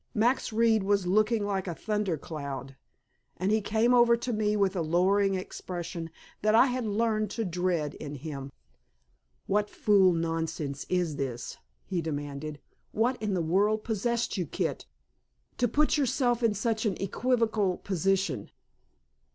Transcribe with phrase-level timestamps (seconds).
[0.15, 2.75] Max Reed was looking like a thundercloud,
[3.37, 6.09] and he came over to me with a lowering expression
[6.41, 8.51] that I had learned to dread in him.
[9.45, 12.59] "What fool nonsense is this?" he demanded.
[12.91, 14.87] "What in the world possessed you, Kit,
[15.59, 18.49] to put yourself in such an equivocal position?